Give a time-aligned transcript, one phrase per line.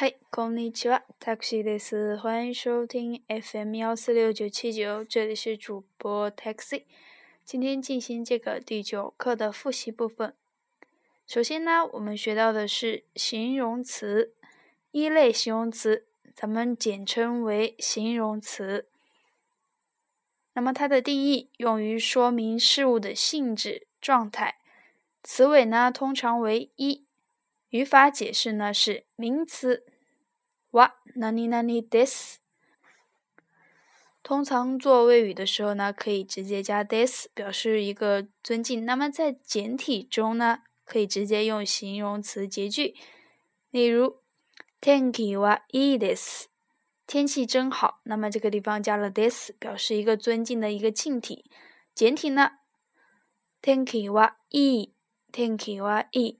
[0.00, 2.18] 嗨，こんにちは、タクシーです。
[2.18, 6.82] 欢迎收听 FM 幺四六九七九，这里是主播 Taxi。
[7.46, 10.34] 今天进行这个第九课的复习部分。
[11.26, 14.34] 首先呢，我们学到的是形容词，
[14.90, 18.88] 一类形容词，咱们简称为形容词。
[20.52, 24.58] 那么它的定义用于说明事物的性质、状态，
[25.22, 27.06] 词尾呢通常为一。
[27.70, 29.84] 语法解释呢是名词，
[30.72, 32.38] 哇，哪里哪里 this，
[34.22, 38.84] 通常做谓语的时候呢，可以直接加 this 表示一个尊敬。
[38.84, 42.94] 那么在简体中呢，可以直接用形容词结句，
[43.70, 44.20] 例如
[44.80, 46.46] 天気はいいです，
[47.06, 48.00] 天气真好。
[48.04, 51.50] 那么这个地方加了 this 表示一个尊敬的一个敬体。
[51.94, 52.58] 简体呢，
[53.62, 54.90] 天気はいい，
[55.32, 56.38] 天気はいい。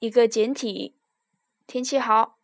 [0.00, 0.96] 一个简体，
[1.66, 2.37] 天气好。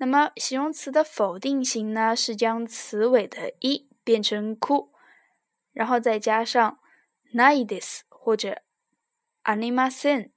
[0.00, 4.90] 那么形容词的否定型呢，是将词尾的一变成 ku，
[5.72, 6.78] 然后再加上
[7.34, 8.62] nai des 或者
[9.44, 10.30] animasen。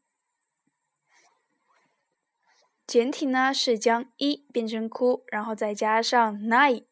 [2.87, 6.85] 简体呢是将一变成 ku，然后再加上 nai。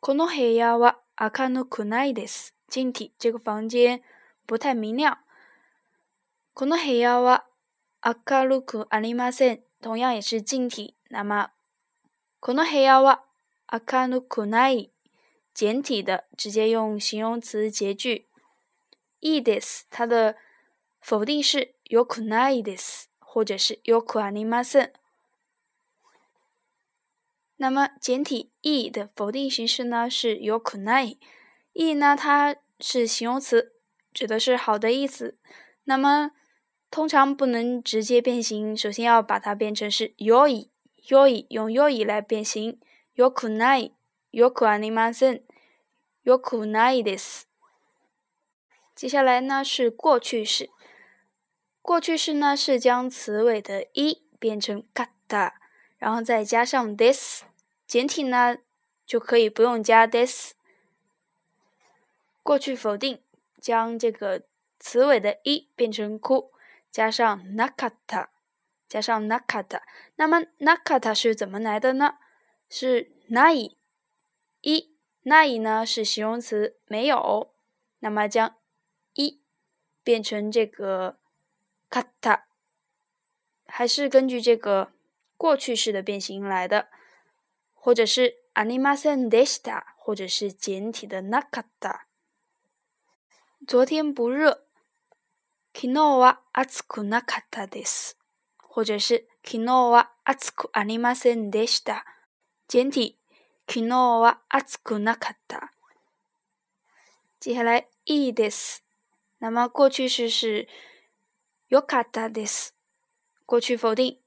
[0.00, 2.54] この部屋は明るくないです。
[2.68, 4.02] 简体这个房间
[4.46, 5.18] 不太明亮。
[6.54, 7.46] この部屋は
[8.02, 9.62] 明るくありません。
[9.80, 10.94] 同样也是近体。
[11.08, 11.50] 那么，
[12.40, 13.24] この部屋は
[13.70, 14.90] 明るくない。
[15.54, 18.26] 简体的，直接用形容词结句。
[19.20, 19.86] いいです。
[19.90, 20.36] 它的
[21.00, 24.92] 否定是よくないです，或者是よくありません。
[27.56, 31.18] 那么，简体いい的否定形式呢是よくない。
[31.72, 33.76] いい呢，它是形容词，
[34.12, 35.38] 指的是好的意思。
[35.84, 36.32] 那么，
[36.91, 42.79] 通常不能直接变形，首先要把它变成是 yoi，yoi 用 yoi 来变形
[43.15, 47.43] ，yokunai，yoku animasen，yokunai des。
[48.95, 50.71] 接下来呢是过去式，
[51.81, 55.51] 过去式呢是将词尾的一变成 kata，
[55.99, 57.41] 然后再加上 des，
[57.85, 58.57] 简体呢
[59.05, 60.53] 就可以不用加 des。
[62.41, 63.21] 过去否定，
[63.61, 64.41] 将这个
[64.79, 66.49] 词尾的一变成 ku。
[66.91, 68.27] 加上 nakata，
[68.87, 69.81] 加上 nakata，
[70.15, 72.17] 那么 nakata 是怎么来的呢？
[72.69, 73.75] 是 nai，
[74.61, 77.53] 一 nai 呢是形容词，没有，
[77.99, 78.55] 那么将
[79.13, 79.41] 一
[80.03, 81.19] 变成这个
[81.89, 82.43] kata，
[83.65, 84.91] 还是根据这个
[85.37, 86.89] 过去式的变形来的，
[87.73, 92.01] 或者是 animasen desta，或者是简体的 nakata。
[93.67, 94.68] 昨天不热。
[95.75, 98.17] 昨日は暑くなかったです。
[98.57, 102.05] 或者是昨日は暑くありませんでした。
[102.67, 103.17] 简体
[103.67, 105.71] 昨日は暑くなかった。
[107.39, 108.83] 接下来いいです。
[109.39, 110.67] 那么过去式是
[111.69, 112.75] よかったです。
[113.45, 114.19] 过去否定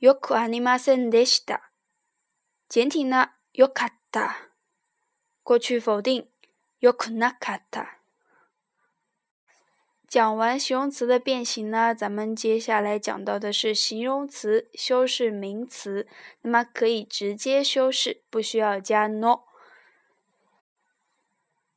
[0.00, 1.70] よくありませんでした。
[2.68, 4.36] 简体呢よかった。
[5.44, 6.28] 过去否定
[6.80, 7.95] よくなかった。
[10.07, 16.05] 讲完形容词的变形呢，咱们接下来讲到的是形容词修饰名词。
[16.41, 19.43] 那么可以直接修饰，不需要加 no。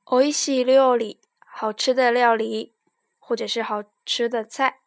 [0.07, 2.73] おいしい料理，好吃的料理，
[3.21, 4.81] 或者是好吃的菜。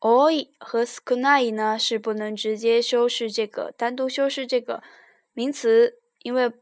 [0.00, 4.82] おい和少ない呢是不能直接修饰这个，单独修饰这个
[5.32, 6.52] 名词，因为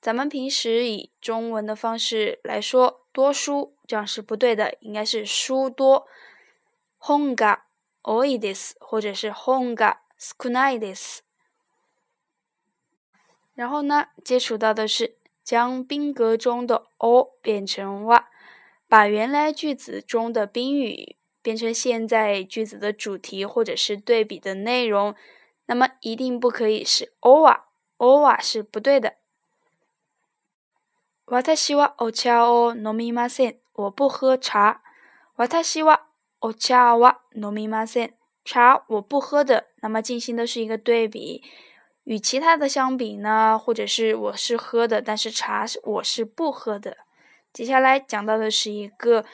[0.00, 3.74] 咱们平时以中文的方式来说， 多书。
[3.86, 6.06] 这样是不对的，应该是书多。
[6.98, 7.58] 本が
[8.02, 11.20] 多いです，或者是本が少ないです。
[13.54, 18.24] 然后呢，接触到的是将宾格中的 o 变成 wa，
[18.88, 25.14] 把原来句子中的宾语变成现在句子的主题或者是对比的内容。
[25.66, 27.66] 那么一定不可以是 o 啊，
[27.98, 29.16] o 啊是不对的。
[31.28, 33.56] 私はお茶を飲みません。
[33.74, 34.80] 我不喝茶。
[35.36, 36.02] 私は
[36.40, 38.14] お茶は飲みません。
[38.44, 41.42] 茶我不喝的，那么进行的是一个对比，
[42.04, 46.98] 与其他的相比呢，或者是我是喝的，但是茶是我是不喝的。
[47.52, 49.24] 接下来讲到的是一个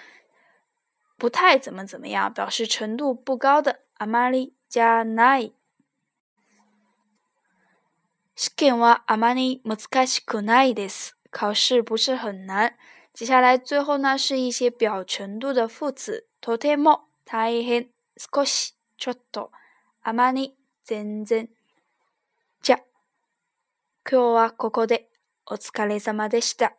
[1.19, 3.81] 不太怎么怎么样，表示程度不高的。
[3.99, 5.53] あまりじゃない。
[8.37, 11.14] 試験はあまり難しくないです。
[11.36, 12.78] 考试不是很难。
[13.14, 16.26] 接下来最后呢，是一些表程度的副词。
[16.40, 19.52] とても、たい、少し、ちょっと、
[20.02, 20.56] あまり、
[20.86, 21.50] 全然、
[22.62, 22.78] じゃ、
[24.10, 25.10] 今日はここで
[25.46, 26.74] お疲れ様でした。